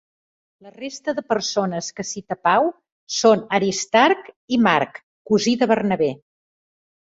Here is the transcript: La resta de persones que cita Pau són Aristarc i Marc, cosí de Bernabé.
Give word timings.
La 0.67 0.71
resta 0.77 1.13
de 1.19 1.23
persones 1.33 1.89
que 1.99 2.05
cita 2.13 2.37
Pau 2.47 2.71
són 3.19 3.45
Aristarc 3.59 4.33
i 4.57 4.61
Marc, 4.71 5.01
cosí 5.35 5.57
de 5.63 5.71
Bernabé. 5.77 6.13